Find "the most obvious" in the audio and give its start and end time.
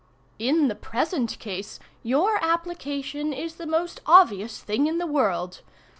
3.57-4.59